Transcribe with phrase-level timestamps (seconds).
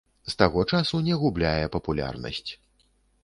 [0.27, 2.51] З таго часу не губляе папулярнасць.